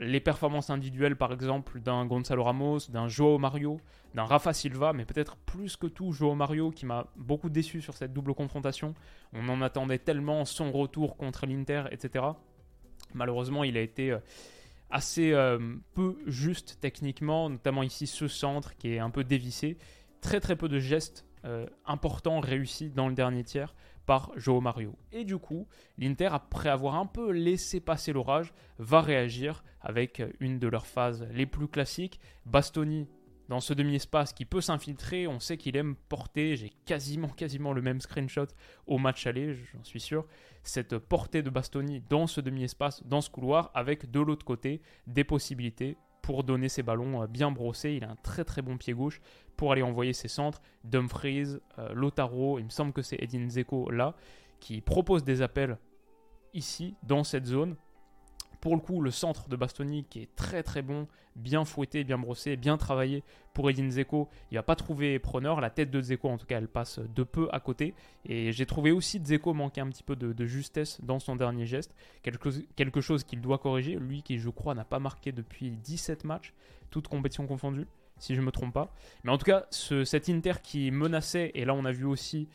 les 0.00 0.20
performances 0.20 0.70
individuelles, 0.70 1.16
par 1.16 1.32
exemple, 1.32 1.80
d'un 1.80 2.06
Gonzalo 2.06 2.44
Ramos, 2.44 2.78
d'un 2.88 3.08
Joao 3.08 3.38
Mario, 3.38 3.80
d'un 4.14 4.24
Rafa 4.24 4.52
Silva, 4.52 4.92
mais 4.92 5.04
peut-être 5.04 5.36
plus 5.36 5.76
que 5.76 5.86
tout 5.86 6.12
Joao 6.12 6.34
Mario 6.34 6.70
qui 6.70 6.86
m'a 6.86 7.06
beaucoup 7.16 7.50
déçu 7.50 7.80
sur 7.80 7.94
cette 7.94 8.12
double 8.12 8.34
confrontation. 8.34 8.94
On 9.32 9.48
en 9.48 9.60
attendait 9.60 9.98
tellement 9.98 10.44
son 10.44 10.70
retour 10.70 11.16
contre 11.16 11.46
l'Inter, 11.46 11.84
etc. 11.90 12.24
Malheureusement, 13.14 13.64
il 13.64 13.76
a 13.76 13.80
été 13.80 14.12
euh, 14.12 14.18
assez 14.90 15.32
euh, 15.32 15.58
peu 15.94 16.18
juste 16.26 16.78
techniquement, 16.80 17.50
notamment 17.50 17.82
ici 17.82 18.06
ce 18.06 18.28
centre 18.28 18.76
qui 18.76 18.94
est 18.94 18.98
un 18.98 19.10
peu 19.10 19.24
dévissé. 19.24 19.78
Très 20.20 20.40
très 20.40 20.56
peu 20.56 20.68
de 20.68 20.78
gestes 20.78 21.26
euh, 21.44 21.66
importants 21.86 22.40
réussis 22.40 22.90
dans 22.90 23.08
le 23.08 23.14
dernier 23.14 23.44
tiers 23.44 23.74
par 24.08 24.32
Joao 24.36 24.62
Mario. 24.62 24.96
Et 25.12 25.26
du 25.26 25.36
coup, 25.36 25.68
l'Inter, 25.98 26.30
après 26.32 26.70
avoir 26.70 26.94
un 26.94 27.04
peu 27.04 27.30
laissé 27.30 27.78
passer 27.78 28.14
l'orage, 28.14 28.54
va 28.78 29.02
réagir 29.02 29.62
avec 29.82 30.22
une 30.40 30.58
de 30.58 30.66
leurs 30.66 30.86
phases 30.86 31.28
les 31.30 31.44
plus 31.44 31.68
classiques. 31.68 32.18
Bastoni 32.46 33.06
dans 33.50 33.60
ce 33.60 33.74
demi-espace 33.74 34.32
qui 34.32 34.46
peut 34.46 34.62
s'infiltrer, 34.62 35.26
on 35.26 35.40
sait 35.40 35.58
qu'il 35.58 35.76
aime 35.76 35.94
porter, 36.08 36.56
j'ai 36.56 36.72
quasiment 36.86 37.28
quasiment 37.28 37.74
le 37.74 37.82
même 37.82 38.00
screenshot 38.00 38.46
au 38.86 38.96
match 38.96 39.26
aller, 39.26 39.54
j'en 39.54 39.84
suis 39.84 40.00
sûr, 40.00 40.24
cette 40.62 40.96
portée 40.96 41.42
de 41.42 41.50
Bastoni 41.50 42.02
dans 42.08 42.26
ce 42.26 42.40
demi-espace, 42.40 43.02
dans 43.04 43.20
ce 43.20 43.28
couloir, 43.28 43.70
avec 43.74 44.10
de 44.10 44.20
l'autre 44.20 44.46
côté 44.46 44.80
des 45.06 45.24
possibilités 45.24 45.98
pour 46.28 46.44
donner 46.44 46.68
ses 46.68 46.82
ballons 46.82 47.22
euh, 47.22 47.26
bien 47.26 47.50
brossés. 47.50 47.92
Il 47.92 48.04
a 48.04 48.10
un 48.10 48.16
très 48.16 48.44
très 48.44 48.60
bon 48.60 48.76
pied 48.76 48.92
gauche 48.92 49.22
pour 49.56 49.72
aller 49.72 49.80
envoyer 49.80 50.12
ses 50.12 50.28
centres. 50.28 50.60
Dumfries, 50.84 51.56
euh, 51.78 51.94
Lotaro, 51.94 52.58
il 52.58 52.66
me 52.66 52.68
semble 52.68 52.92
que 52.92 53.00
c'est 53.00 53.16
Edin 53.18 53.48
Zeko 53.48 53.90
là, 53.90 54.14
qui 54.60 54.82
propose 54.82 55.24
des 55.24 55.40
appels 55.40 55.78
ici, 56.52 56.96
dans 57.02 57.24
cette 57.24 57.46
zone. 57.46 57.76
Pour 58.60 58.74
le 58.74 58.80
coup, 58.80 59.00
le 59.00 59.10
centre 59.10 59.48
de 59.48 59.56
Bastoni 59.56 60.04
qui 60.04 60.20
est 60.20 60.34
très 60.34 60.62
très 60.62 60.82
bon, 60.82 61.06
bien 61.36 61.64
fouetté, 61.64 62.02
bien 62.02 62.18
brossé, 62.18 62.56
bien 62.56 62.76
travaillé 62.76 63.22
pour 63.54 63.70
Edin 63.70 63.90
Zeko. 63.90 64.28
Il 64.50 64.56
va 64.56 64.62
pas 64.62 64.74
trouver 64.74 65.18
preneur. 65.18 65.60
La 65.60 65.70
tête 65.70 65.90
de 65.90 66.00
Zeko, 66.00 66.28
en 66.28 66.38
tout 66.38 66.46
cas, 66.46 66.58
elle 66.58 66.68
passe 66.68 66.98
de 66.98 67.22
peu 67.22 67.48
à 67.52 67.60
côté. 67.60 67.94
Et 68.24 68.52
j'ai 68.52 68.66
trouvé 68.66 68.90
aussi 68.90 69.20
Zeko 69.24 69.54
manquer 69.54 69.80
un 69.80 69.88
petit 69.88 70.02
peu 70.02 70.16
de, 70.16 70.46
justesse 70.46 71.00
dans 71.02 71.18
son 71.18 71.36
dernier 71.36 71.66
geste. 71.66 71.94
Quelque, 72.22 73.00
chose 73.00 73.24
qu'il 73.24 73.40
doit 73.40 73.58
corriger. 73.58 73.94
Lui 73.94 74.22
qui, 74.22 74.38
je 74.38 74.50
crois, 74.50 74.74
n'a 74.74 74.84
pas 74.84 74.98
marqué 74.98 75.30
depuis 75.30 75.70
17 75.70 76.24
matchs, 76.24 76.52
toutes 76.90 77.08
compétitions 77.08 77.46
confondues, 77.46 77.86
si 78.18 78.34
je 78.34 78.40
ne 78.40 78.46
me 78.46 78.50
trompe 78.50 78.74
pas. 78.74 78.92
Mais 79.22 79.30
en 79.30 79.38
tout 79.38 79.46
cas, 79.46 79.66
ce, 79.70 80.04
cet 80.04 80.28
Inter 80.28 80.54
qui 80.62 80.90
menaçait, 80.90 81.52
et 81.54 81.64
là 81.64 81.74
on 81.74 81.84
a 81.84 81.92
vu 81.92 82.04
aussi 82.04 82.48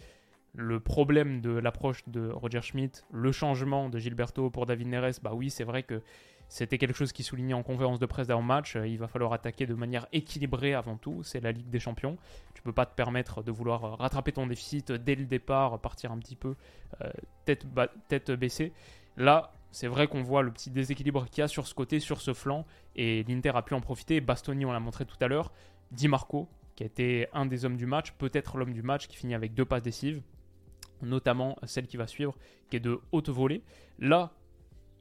le 0.56 0.80
problème 0.80 1.42
de 1.42 1.52
l'approche 1.52 2.04
de 2.08 2.30
Roger 2.30 2.62
Schmidt, 2.62 3.04
le 3.12 3.32
changement 3.32 3.90
de 3.90 3.98
Gilberto 3.98 4.50
pour 4.50 4.66
David 4.66 4.88
Neres, 4.88 5.20
bah 5.22 5.32
oui, 5.34 5.50
c'est 5.50 5.64
vrai 5.64 5.84
que 5.84 6.02
c'était 6.48 6.78
quelque 6.78 6.96
chose 6.96 7.12
qui 7.12 7.24
soulignait 7.24 7.56
en 7.56 7.64
conférence 7.64 7.98
de 7.98 8.06
presse 8.06 8.28
d'avant-match. 8.28 8.78
Il 8.86 9.00
va 9.00 9.08
falloir 9.08 9.34
attaquer 9.34 9.66
de 9.66 9.74
manière 9.74 10.06
équilibrée 10.12 10.76
avant 10.76 10.98
tout. 10.98 11.24
C'est 11.24 11.40
la 11.40 11.52
Ligue 11.52 11.70
des 11.70 11.80
Champions. 11.80 12.18
Tu 12.54 12.62
peux 12.62 12.72
pas 12.72 12.86
te 12.86 12.94
permettre 12.94 13.42
de 13.42 13.52
vouloir 13.52 13.98
rattraper 13.98 14.34
ton 14.34 14.46
déficit 14.46 14.92
dès 14.92 15.16
le 15.16 15.26
départ, 15.26 15.80
partir 15.80 16.12
un 16.12 16.20
petit 16.20 16.36
peu 16.36 16.56
euh, 17.02 17.10
tête, 17.46 17.66
tête 18.08 18.30
baissée. 18.32 18.72
Là, 19.18 19.54
c'est 19.72 19.88
vrai 19.88 20.06
qu'on 20.06 20.22
voit 20.22 20.44
le 20.44 20.52
petit 20.52 20.70
déséquilibre 20.70 21.26
qu'il 21.26 21.42
y 21.42 21.44
a 21.44 21.48
sur 21.48 21.66
ce 21.66 21.74
côté, 21.74 22.00
sur 22.00 22.22
ce 22.22 22.34
flanc, 22.36 22.68
et 22.96 23.24
l'Inter 23.24 23.54
a 23.56 23.64
pu 23.64 23.74
en 23.74 23.82
profiter. 23.82 24.22
Bastoni, 24.22 24.64
on 24.66 24.72
l'a 24.72 24.80
montré 24.80 25.06
tout 25.06 25.18
à 25.22 25.28
l'heure. 25.28 25.52
Di 25.92 26.08
Marco, 26.08 26.48
qui 26.76 26.84
a 26.84 26.86
été 26.86 27.28
un 27.34 27.48
des 27.48 27.66
hommes 27.66 27.78
du 27.78 27.88
match, 27.88 28.12
peut-être 28.12 28.58
l'homme 28.58 28.74
du 28.74 28.84
match, 28.84 29.08
qui 29.08 29.18
finit 29.18 29.34
avec 29.34 29.56
deux 29.56 29.66
passes 29.66 29.82
décisives 29.82 30.22
notamment 31.04 31.58
celle 31.66 31.88
qui 31.88 31.98
va 31.98 32.08
suivre, 32.08 32.36
qui 32.70 32.78
est 32.78 32.80
de 32.80 33.00
haute 33.12 33.30
volée. 33.30 33.62
Là, 34.00 34.34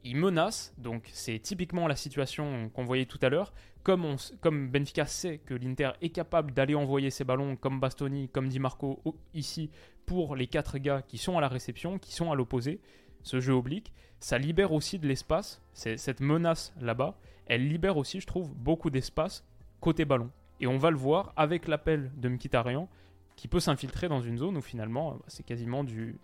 il 0.03 0.17
menace, 0.17 0.73
donc 0.77 1.09
c'est 1.13 1.39
typiquement 1.39 1.87
la 1.87 1.95
situation 1.95 2.69
qu'on 2.69 2.83
voyait 2.83 3.05
tout 3.05 3.19
à 3.21 3.29
l'heure. 3.29 3.53
Comme, 3.83 4.05
on, 4.05 4.15
Benfica 4.51 5.05
sait 5.05 5.39
que 5.39 5.53
l'Inter 5.53 5.91
est 6.01 6.09
capable 6.09 6.53
d'aller 6.53 6.75
envoyer 6.75 7.09
ses 7.09 7.23
ballons 7.23 7.55
comme 7.55 7.79
Bastoni, 7.79 8.29
comme 8.29 8.49
Di 8.49 8.59
Marco 8.59 9.01
ici, 9.33 9.69
pour 10.05 10.35
les 10.35 10.47
quatre 10.47 10.77
gars 10.77 11.01
qui 11.01 11.17
sont 11.17 11.37
à 11.37 11.41
la 11.41 11.47
réception, 11.47 11.99
qui 11.99 12.13
sont 12.13 12.31
à 12.31 12.35
l'opposé, 12.35 12.81
ce 13.23 13.39
jeu 13.39 13.53
oblique, 13.53 13.93
ça 14.19 14.37
libère 14.37 14.73
aussi 14.73 14.99
de 14.99 15.07
l'espace. 15.07 15.61
Cette 15.73 16.19
menace 16.19 16.73
là-bas, 16.79 17.17
elle 17.45 17.67
libère 17.67 17.97
aussi, 17.97 18.19
je 18.19 18.27
trouve, 18.27 18.53
beaucoup 18.53 18.89
d'espace 18.89 19.45
côté 19.79 20.05
ballon. 20.05 20.29
Et 20.59 20.67
on 20.67 20.77
va 20.77 20.91
le 20.91 20.97
voir 20.97 21.33
avec 21.35 21.67
l'appel 21.67 22.11
de 22.15 22.29
Mkhitaryan 22.29 22.87
qui 23.35 23.47
peut 23.47 23.59
s'infiltrer 23.59 24.07
dans 24.07 24.21
une 24.21 24.37
zone 24.37 24.57
où 24.57 24.61
finalement 24.61 25.13
euh, 25.13 25.17
c'est 25.27 25.45
quasiment 25.45 25.83
du, 25.83 26.17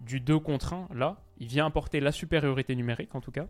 du 0.00 0.20
2 0.20 0.38
contre 0.38 0.72
1. 0.72 0.88
Là, 0.94 1.16
il 1.38 1.46
vient 1.46 1.66
apporter 1.66 2.00
la 2.00 2.12
supériorité 2.12 2.74
numérique 2.74 3.14
en 3.14 3.20
tout 3.20 3.30
cas. 3.30 3.46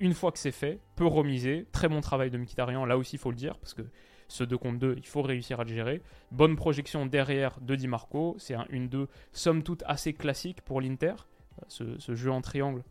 Une 0.00 0.14
fois 0.14 0.30
que 0.30 0.38
c'est 0.38 0.52
fait, 0.52 0.78
peut 0.94 1.06
remiser. 1.06 1.66
Très 1.72 1.88
bon 1.88 2.00
travail 2.00 2.30
de 2.30 2.38
Mkhitaryan, 2.38 2.84
là 2.84 2.96
aussi 2.96 3.16
il 3.16 3.18
faut 3.18 3.30
le 3.30 3.36
dire, 3.36 3.58
parce 3.58 3.74
que 3.74 3.82
ce 4.28 4.44
2 4.44 4.56
contre 4.58 4.78
2, 4.78 4.94
il 4.96 5.06
faut 5.06 5.22
réussir 5.22 5.58
à 5.58 5.64
le 5.64 5.70
gérer. 5.70 6.02
Bonne 6.30 6.54
projection 6.54 7.06
derrière 7.06 7.58
de 7.60 7.74
Di 7.74 7.88
Marco, 7.88 8.36
c'est 8.38 8.54
un 8.54 8.64
1-2 8.64 9.06
somme 9.32 9.62
toute 9.62 9.82
assez 9.86 10.12
classique 10.12 10.60
pour 10.62 10.80
l'Inter. 10.80 11.14
Euh, 11.62 11.64
ce, 11.68 11.98
ce, 11.98 12.14
jeu 12.14 12.30
en 12.30 12.40
triangle 12.40 12.84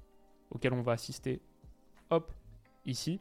auquel 0.50 0.74
on 0.74 0.82
va 0.82 0.94
assister, 0.94 1.42
hop, 2.10 2.34
ici. 2.86 3.20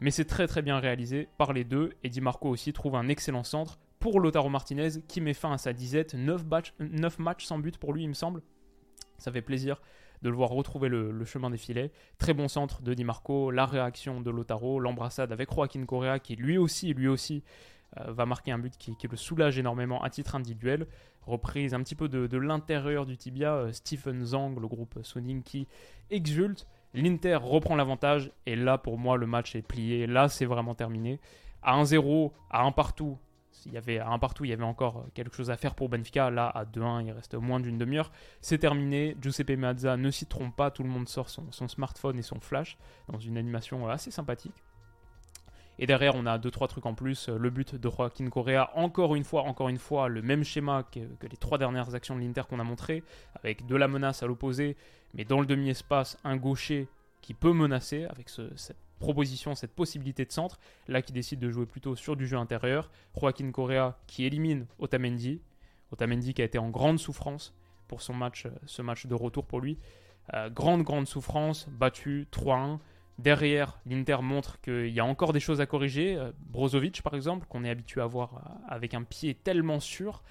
Mais 0.00 0.10
c'est 0.10 0.24
très 0.24 0.46
très 0.46 0.62
bien 0.62 0.78
réalisé 0.78 1.28
par 1.36 1.52
les 1.52 1.64
deux, 1.64 1.92
et 2.02 2.08
Di 2.08 2.20
Marco 2.20 2.48
aussi 2.48 2.72
trouve 2.72 2.96
un 2.96 3.08
excellent 3.08 3.44
centre 3.44 3.78
pour 4.00 4.18
Lotaro 4.18 4.48
Martinez 4.48 5.02
qui 5.06 5.20
met 5.20 5.34
fin 5.34 5.52
à 5.52 5.58
sa 5.58 5.72
disette. 5.72 6.14
9, 6.14 7.18
matchs 7.18 7.44
sans 7.44 7.58
but 7.58 7.78
pour 7.78 7.92
lui, 7.92 8.02
il 8.02 8.08
me 8.08 8.14
semble. 8.14 8.42
Ça 9.18 9.30
fait 9.30 9.42
plaisir 9.42 9.80
de 10.22 10.28
le 10.28 10.36
voir 10.36 10.50
retrouver 10.50 10.88
le, 10.88 11.24
chemin 11.24 11.50
des 11.50 11.56
filets. 11.56 11.92
Très 12.18 12.34
bon 12.34 12.48
centre 12.48 12.82
de 12.82 12.94
Di 12.94 13.04
Marco, 13.04 13.50
la 13.50 13.66
réaction 13.66 14.20
de 14.20 14.30
Lotaro, 14.30 14.80
l'embrassade 14.80 15.32
avec 15.32 15.52
Joaquin 15.52 15.84
Correa 15.84 16.18
qui 16.18 16.36
lui 16.36 16.58
aussi, 16.58 16.92
lui 16.92 17.08
aussi 17.08 17.42
euh, 17.98 18.12
va 18.12 18.26
marquer 18.26 18.52
un 18.52 18.58
but 18.58 18.76
qui, 18.76 18.96
le 19.08 19.16
soulage 19.16 19.58
énormément 19.58 20.02
à 20.02 20.10
titre 20.10 20.34
individuel. 20.34 20.86
Reprise 21.22 21.74
un 21.74 21.82
petit 21.82 21.94
peu 21.94 22.08
de, 22.08 22.36
l'intérieur 22.36 23.06
du 23.06 23.16
tibia, 23.16 23.54
euh, 23.54 23.72
Stephen 23.72 24.24
Zang, 24.24 24.58
le 24.58 24.66
groupe 24.66 24.98
Soning 25.02 25.42
qui 25.42 25.68
exulte. 26.10 26.66
L'Inter 26.92 27.36
reprend 27.36 27.76
l'avantage 27.76 28.32
et 28.46 28.56
là 28.56 28.76
pour 28.76 28.98
moi 28.98 29.16
le 29.16 29.26
match 29.26 29.54
est 29.54 29.62
plié. 29.62 30.06
Là 30.06 30.28
c'est 30.28 30.46
vraiment 30.46 30.74
terminé. 30.74 31.20
À 31.62 31.80
1-0, 31.82 32.32
à 32.50 32.64
1 32.64 32.72
partout, 32.72 33.18
il 33.66 33.72
y 33.72 33.76
avait 33.76 33.98
un 33.98 34.18
partout, 34.18 34.44
il 34.44 34.50
y 34.50 34.52
avait 34.52 34.64
encore 34.64 35.06
quelque 35.14 35.34
chose 35.34 35.50
à 35.50 35.56
faire 35.56 35.74
pour 35.74 35.88
Benfica. 35.88 36.30
Là, 36.30 36.48
à 36.48 36.64
2-1, 36.64 37.06
il 37.06 37.12
reste 37.12 37.34
moins 37.34 37.60
d'une 37.60 37.78
demi-heure. 37.78 38.10
C'est 38.40 38.58
terminé. 38.58 39.16
Giuseppe 39.20 39.50
Meazza 39.50 39.96
ne 39.96 40.10
s'y 40.10 40.26
trompe 40.26 40.54
pas. 40.56 40.70
Tout 40.70 40.82
le 40.82 40.88
monde 40.88 41.08
sort 41.08 41.28
son, 41.28 41.68
smartphone 41.68 42.18
et 42.18 42.22
son 42.22 42.40
flash 42.40 42.78
dans 43.08 43.18
une 43.18 43.36
animation 43.36 43.88
assez 43.88 44.10
sympathique. 44.10 44.54
Et 45.78 45.86
derrière, 45.86 46.14
on 46.14 46.26
a 46.26 46.38
2-3 46.38 46.68
trucs 46.68 46.86
en 46.86 46.94
plus. 46.94 47.28
Le 47.28 47.50
but 47.50 47.74
de 47.74 47.90
Joaquin 47.90 48.28
Correa, 48.28 48.70
encore 48.74 49.14
une 49.14 49.24
fois, 49.24 49.42
encore 49.42 49.70
une 49.70 49.78
fois, 49.78 50.08
le 50.08 50.20
même 50.20 50.44
schéma 50.44 50.82
que, 50.82 51.00
les 51.00 51.36
trois 51.38 51.56
dernières 51.56 51.94
actions 51.94 52.14
de 52.16 52.20
l'Inter 52.20 52.42
qu'on 52.48 52.60
a 52.60 52.64
montré, 52.64 53.02
avec 53.34 53.66
de 53.66 53.76
la 53.76 53.88
menace 53.88 54.22
à 54.22 54.26
l'opposé, 54.26 54.76
mais 55.14 55.24
dans 55.24 55.40
le 55.40 55.46
demi-espace, 55.46 56.18
un 56.22 56.36
gaucher 56.36 56.88
qui 57.22 57.32
peut 57.32 57.52
menacer 57.52 58.04
avec 58.04 58.28
cette 58.28 58.76
proposition, 59.00 59.56
cette 59.56 59.74
possibilité 59.74 60.24
de 60.24 60.30
centre. 60.30 60.60
Là, 60.86 61.02
qui 61.02 61.12
décide 61.12 61.40
de 61.40 61.50
jouer 61.50 61.66
plutôt 61.66 61.96
sur 61.96 62.14
du 62.14 62.28
jeu 62.28 62.36
intérieur. 62.36 62.92
Joaquin 63.18 63.50
Correa 63.50 63.98
qui 64.06 64.24
élimine 64.24 64.66
Otamendi. 64.78 65.40
Otamendi 65.90 66.34
qui 66.34 66.42
a 66.42 66.44
été 66.44 66.58
en 66.58 66.70
grande 66.70 67.00
souffrance 67.00 67.52
pour 67.88 68.02
son 68.02 68.14
match, 68.14 68.46
euh, 68.46 68.50
ce 68.66 68.82
match 68.82 69.06
de 69.06 69.14
retour 69.14 69.44
pour 69.44 69.60
lui. 69.60 69.78
Euh, 70.34 70.48
grande, 70.48 70.84
grande 70.84 71.08
souffrance, 71.08 71.68
battu 71.68 72.28
3-1. 72.30 72.78
Derrière, 73.18 73.80
l'Inter 73.84 74.18
montre 74.22 74.60
qu'il 74.60 74.88
y 74.88 75.00
a 75.00 75.04
encore 75.04 75.32
des 75.32 75.40
choses 75.40 75.60
à 75.60 75.66
corriger. 75.66 76.16
Euh, 76.16 76.30
Brozovic, 76.38 77.02
par 77.02 77.14
exemple, 77.14 77.46
qu'on 77.48 77.64
est 77.64 77.70
habitué 77.70 78.00
à 78.00 78.06
voir 78.06 78.60
avec 78.68 78.94
un 78.94 79.02
pied 79.02 79.34
tellement 79.34 79.80
sûr, 79.80 80.22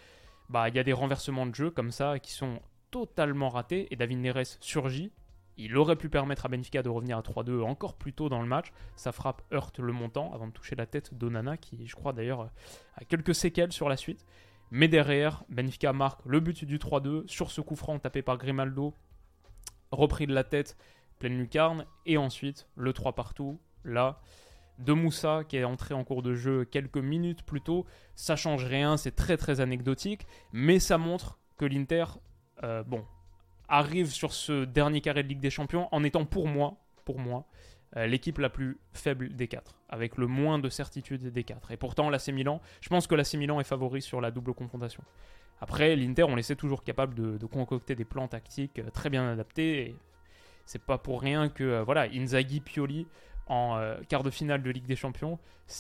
bah, 0.48 0.70
il 0.70 0.76
y 0.76 0.80
a 0.80 0.84
des 0.84 0.94
renversements 0.94 1.46
de 1.46 1.54
jeu 1.54 1.70
comme 1.70 1.92
ça 1.92 2.18
qui 2.20 2.32
sont 2.32 2.62
totalement 2.92 3.50
ratés. 3.50 3.88
Et 3.92 3.98
David 3.98 4.20
Neres 4.20 4.58
surgit 4.62 5.12
il 5.60 5.76
aurait 5.78 5.98
pu 5.98 6.10
permettre 6.10 6.46
à 6.46 6.50
Benfica 6.50 6.82
de 6.82 6.90
revenir 6.90 7.18
à 7.18 7.22
3-2 7.22 7.62
encore 7.62 7.96
plus 7.96 8.14
tôt 8.14 8.30
dans 8.30 8.42
le 8.42 8.48
match. 8.48 8.72
Sa 8.96 9.12
frappe 9.12 9.42
heurte 9.54 9.80
le 9.80 9.92
montant 9.92 10.34
avant 10.34 10.48
de 10.48 10.54
toucher 10.54 10.76
la 10.76 10.86
tête 10.86 11.14
d'Onana, 11.14 11.58
qui, 11.58 11.86
je 11.86 11.96
crois 11.96 12.14
d'ailleurs, 12.14 12.50
a 12.96 13.04
quelques 13.04 13.36
séquelles 13.36 13.74
sur 13.74 13.90
la 13.90 13.98
suite. 13.98 14.26
Mais 14.72 14.88
derrière, 14.88 15.44
Benfica 15.50 15.92
marque 15.92 16.22
le 16.26 16.40
but 16.40 16.64
du 16.64 16.78
3-2 16.78 17.28
sur 17.28 17.52
ce 17.52 17.60
coup 17.60 17.76
franc 17.76 18.00
tapé 18.00 18.22
par 18.22 18.38
Grimaldo, 18.38 18.94
repris 19.92 20.28
de 20.28 20.34
la 20.34 20.46
tête, 20.46 20.78
pleine 21.20 21.38
lucarne, 21.38 21.86
et 22.06 22.18
ensuite 22.18 22.68
le 22.76 22.94
3 22.94 23.14
partout. 23.14 23.60
Là, 23.84 24.22
de 24.78 24.94
Moussa 24.94 25.44
qui 25.48 25.58
est 25.58 25.64
entré 25.66 25.94
en 25.94 26.04
cours 26.04 26.24
de 26.24 26.36
jeu 26.36 26.64
quelques 26.64 26.98
minutes 26.98 27.44
plus 27.44 27.62
tôt. 27.62 27.86
Ça 28.16 28.36
change 28.36 28.64
rien, 28.64 28.96
c'est 28.96 29.16
très 29.16 29.36
très 29.36 29.60
anecdotique, 29.60 30.26
mais 30.54 30.80
ça 30.80 30.98
montre 30.98 31.38
que 31.58 31.66
l'Inter, 31.66 32.06
euh, 32.64 32.84
bon, 32.84 33.06
arrive 33.70 34.12
sur 34.12 34.34
ce 34.34 34.66
dernier 34.66 35.02
carré 35.02 35.24
de 35.24 35.28
Ligue 35.28 35.40
des 35.40 35.50
Champions 35.50 35.88
en 35.92 36.04
étant 36.04 36.26
pour 36.26 36.48
moi, 36.48 36.78
euh, 37.98 38.06
l'équipe 38.06 38.38
la 38.38 38.50
plus 38.50 38.78
faible 38.94 39.36
des 39.36 39.48
quatre, 39.48 39.80
avec 39.90 40.18
le 40.18 40.28
moins 40.28 40.60
de 40.60 40.70
certitude 40.70 41.32
des 41.32 41.44
quatre. 41.44 41.72
Et 41.72 41.78
pourtant, 41.78 42.10
l'AC 42.10 42.28
Milan, 42.30 42.62
je 42.82 42.90
pense 42.90 43.08
que 43.08 43.16
l'AC 43.16 43.34
Milan 43.34 43.60
est 43.60 43.64
favori 43.64 44.02
sur 44.02 44.22
la 44.22 44.30
double 44.30 44.54
confrontation. 44.54 45.04
Après, 45.60 45.96
l'Inter, 45.96 46.24
on 46.24 46.36
laissait 46.36 46.56
toujours 46.56 46.84
capable 46.84 47.16
de, 47.16 47.46
concocter 47.48 47.96
des 47.96 48.06
plans 48.06 48.28
tactiques 48.28 48.80
euh, 48.80 48.90
très 48.92 49.10
bien 49.10 49.28
adaptés. 49.32 49.96
C'est 50.66 50.84
pas 50.84 51.00
pour 51.00 51.22
rien 51.22 51.50
que 51.50 51.64
euh, 51.64 51.84
voilà, 51.84 52.04
Inzaghi, 52.14 52.60
Pioli 52.60 53.08
en 53.52 53.82
quart 54.08 54.22
de 54.22 54.30
finale 54.30 54.62
de 54.62 54.70
Ligue 54.70 54.86
des 54.86 54.96
Champions, 54.96 55.40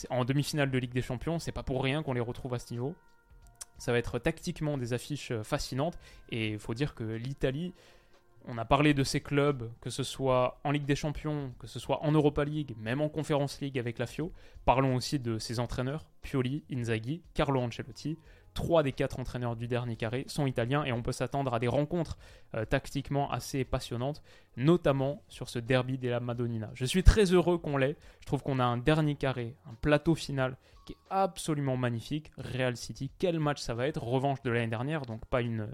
en 0.09 0.25
demi-finale 0.25 0.71
de 0.71 0.77
Ligue 0.79 0.91
des 0.91 1.03
Champions, 1.03 1.37
c'est 1.37 1.51
pas 1.51 1.61
pour 1.61 1.83
rien 1.83 2.01
qu'on 2.01 2.13
les 2.13 2.19
retrouve 2.19 2.55
à 2.55 2.57
ce 2.57 2.73
niveau. 2.73 2.95
Ça 3.79 3.91
va 3.91 3.97
être 3.97 4.19
tactiquement 4.19 4.77
des 4.77 4.93
affiches 4.93 5.31
euh, 5.31 5.43
fascinantes. 5.43 5.97
Et 6.29 6.51
il 6.51 6.59
faut 6.59 6.73
dire 6.73 6.93
que 6.93 7.03
l'Italie, 7.03 7.73
on 8.45 8.57
a 8.57 8.65
parlé 8.65 8.93
de 8.93 9.03
ces 9.03 9.21
clubs, 9.21 9.69
que 9.81 9.89
ce 9.89 10.03
soit 10.03 10.59
en 10.63 10.71
Ligue 10.71 10.85
des 10.85 10.95
Champions, 10.95 11.53
que 11.59 11.67
ce 11.67 11.79
soit 11.79 12.03
en 12.03 12.11
Europa 12.11 12.43
League, 12.45 12.75
même 12.79 13.01
en 13.01 13.09
Conference 13.09 13.59
League 13.61 13.77
avec 13.77 13.99
la 13.99 14.07
FIO. 14.07 14.31
Parlons 14.65 14.95
aussi 14.95 15.19
de 15.19 15.39
ses 15.39 15.59
entraîneurs, 15.59 16.05
Pioli, 16.21 16.63
Inzaghi, 16.71 17.21
Carlo 17.33 17.59
Ancelotti. 17.61 18.17
Trois 18.53 18.83
des 18.83 18.91
quatre 18.91 19.19
entraîneurs 19.19 19.55
du 19.55 19.67
dernier 19.67 19.95
carré 19.95 20.25
sont 20.27 20.45
italiens 20.45 20.83
et 20.83 20.91
on 20.91 21.01
peut 21.01 21.11
s'attendre 21.11 21.53
à 21.53 21.59
des 21.59 21.67
rencontres 21.67 22.17
euh, 22.55 22.65
tactiquement 22.65 23.31
assez 23.31 23.63
passionnantes, 23.63 24.21
notamment 24.57 25.23
sur 25.27 25.49
ce 25.49 25.59
derby 25.59 25.97
de 25.97 26.09
la 26.09 26.19
Madonnina. 26.19 26.69
Je 26.73 26.85
suis 26.85 27.03
très 27.03 27.25
heureux 27.31 27.57
qu'on 27.57 27.77
l'ait. 27.77 27.95
Je 28.21 28.25
trouve 28.25 28.41
qu'on 28.41 28.59
a 28.59 28.65
un 28.65 28.77
dernier 28.77 29.15
carré, 29.15 29.55
un 29.69 29.75
plateau 29.75 30.15
final 30.15 30.57
qui 30.85 30.93
est 30.93 30.97
absolument 31.09 31.77
magnifique. 31.77 32.31
Real 32.37 32.75
City, 32.75 33.11
quel 33.19 33.39
match 33.39 33.61
ça 33.61 33.73
va 33.73 33.87
être? 33.87 34.03
Revanche 34.03 34.41
de 34.41 34.49
l'année 34.49 34.67
dernière, 34.67 35.03
donc 35.03 35.25
pas 35.27 35.41
une, 35.41 35.69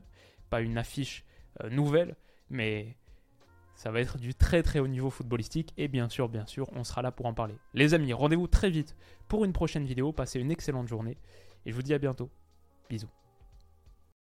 pas 0.49 0.61
une 0.61 0.77
affiche 0.77 1.25
euh, 1.63 1.69
nouvelle, 1.69 2.15
mais 2.49 2.97
ça 3.75 3.91
va 3.91 3.99
être 3.99 4.17
du 4.17 4.33
très 4.33 4.63
très 4.63 4.79
haut 4.79 4.87
niveau 4.87 5.09
footballistique 5.09 5.73
et 5.77 5.87
bien 5.87 6.09
sûr, 6.09 6.29
bien 6.29 6.45
sûr, 6.45 6.69
on 6.73 6.83
sera 6.83 7.01
là 7.01 7.11
pour 7.11 7.25
en 7.25 7.33
parler. 7.33 7.55
Les 7.73 7.93
amis, 7.93 8.13
rendez-vous 8.13 8.47
très 8.47 8.69
vite 8.69 8.95
pour 9.27 9.43
une 9.45 9.53
prochaine 9.53 9.85
vidéo. 9.85 10.11
Passez 10.11 10.39
une 10.39 10.51
excellente 10.51 10.87
journée 10.87 11.17
et 11.65 11.71
je 11.71 11.75
vous 11.75 11.81
dis 11.81 11.93
à 11.93 11.97
bientôt. 11.97 12.29
Bisous. 12.89 13.24